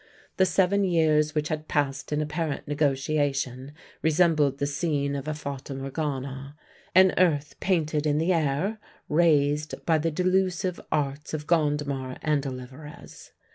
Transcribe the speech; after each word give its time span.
The 0.37 0.47
seven 0.47 0.83
years 0.83 1.35
which 1.35 1.49
had 1.49 1.67
passed 1.67 2.11
in 2.11 2.23
apparent 2.23 2.67
negotiation 2.67 3.71
resembled 4.01 4.57
the 4.57 4.65
scene 4.65 5.15
of 5.15 5.27
a 5.27 5.35
fata 5.35 5.75
morgana, 5.75 6.55
an 6.95 7.13
earth 7.19 7.55
painted 7.59 8.07
in 8.07 8.17
the 8.17 8.33
air, 8.33 8.79
raised 9.09 9.75
by 9.85 9.99
the 9.99 10.09
delusive 10.09 10.79
arts 10.91 11.35
of 11.35 11.45
Gondomar 11.45 12.17
and 12.23 12.47
Olivarez. 12.47 13.31